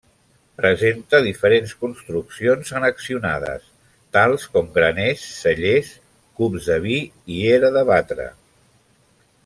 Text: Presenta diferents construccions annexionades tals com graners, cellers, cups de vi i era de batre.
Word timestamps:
Presenta 0.59 1.17
diferents 1.25 1.73
construccions 1.83 2.71
annexionades 2.79 3.67
tals 4.17 4.47
com 4.55 4.73
graners, 4.79 5.27
cellers, 5.43 5.93
cups 6.41 6.71
de 6.73 6.83
vi 6.87 6.99
i 7.37 7.43
era 7.55 7.75
de 7.79 7.89
batre. 7.95 8.31